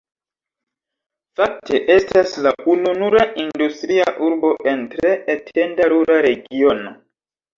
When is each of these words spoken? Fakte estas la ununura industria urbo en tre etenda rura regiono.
Fakte 1.39 1.81
estas 1.95 2.31
la 2.45 2.53
ununura 2.75 3.25
industria 3.45 4.07
urbo 4.29 4.53
en 4.73 4.81
tre 4.95 5.11
etenda 5.35 5.89
rura 5.95 6.17
regiono. 6.29 6.95